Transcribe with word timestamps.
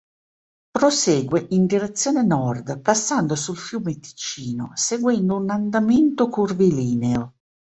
Prosegue 0.71 1.45
in 1.51 1.67
direzione 1.67 2.23
nord 2.23 2.79
passando 2.81 3.35
sul 3.35 3.55
fiume 3.55 3.99
Ticino 3.99 4.71
seguendo 4.73 5.35
un 5.37 5.47
andamento 5.51 6.27
curvilineo. 6.27 7.35